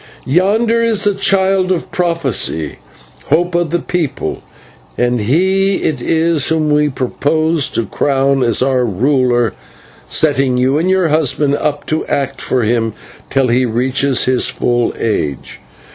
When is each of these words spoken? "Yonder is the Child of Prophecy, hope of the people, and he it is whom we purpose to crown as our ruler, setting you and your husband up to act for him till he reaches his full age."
"Yonder 0.25 0.81
is 0.81 1.03
the 1.03 1.13
Child 1.13 1.71
of 1.71 1.91
Prophecy, 1.91 2.79
hope 3.27 3.53
of 3.53 3.69
the 3.69 3.77
people, 3.77 4.41
and 4.97 5.19
he 5.21 5.75
it 5.83 6.01
is 6.01 6.47
whom 6.49 6.71
we 6.71 6.89
purpose 6.89 7.69
to 7.69 7.85
crown 7.85 8.41
as 8.41 8.63
our 8.63 8.83
ruler, 8.83 9.53
setting 10.07 10.57
you 10.57 10.79
and 10.79 10.89
your 10.89 11.09
husband 11.09 11.53
up 11.53 11.85
to 11.85 12.03
act 12.07 12.41
for 12.41 12.63
him 12.63 12.93
till 13.29 13.49
he 13.49 13.63
reaches 13.63 14.23
his 14.25 14.47
full 14.49 14.91
age." 14.99 15.59